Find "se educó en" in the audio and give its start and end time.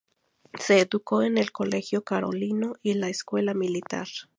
0.57-1.37